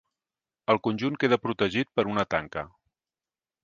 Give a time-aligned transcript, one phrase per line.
[0.75, 2.69] El conjunt queda protegit per una tanca.